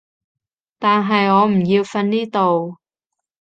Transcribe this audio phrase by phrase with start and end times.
[0.79, 2.77] 但係我唔要瞓呢度